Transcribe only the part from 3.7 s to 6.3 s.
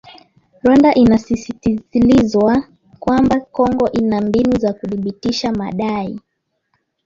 ina mbinu za kuthibitisha madai